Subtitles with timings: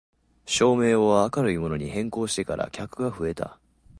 [0.47, 3.59] 照明を明るいものに変更してから客が増えた